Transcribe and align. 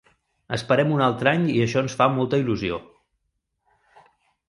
Esperem 0.55 0.93
un 0.95 1.03
altre 1.09 1.31
any 1.35 1.45
i 1.57 1.59
això 1.67 1.85
ens 1.87 1.99
fa 2.01 2.09
molta 2.17 2.43
il·lusió. 2.45 2.83